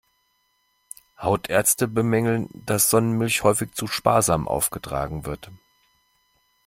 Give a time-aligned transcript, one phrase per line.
[1.21, 5.51] Hautärzte bemängeln, dass Sonnenmilch häufig zu sparsam aufgetragen wird.